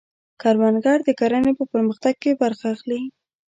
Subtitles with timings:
[0.41, 2.99] کروندګر د کرنې په پرمختګ کې برخه اخلي